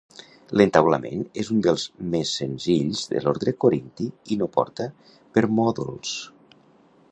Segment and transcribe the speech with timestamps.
[0.59, 1.83] L'entaulament és un dels
[2.15, 4.91] més senzills de l'ordre corinti i no porta
[5.39, 6.19] permòdols.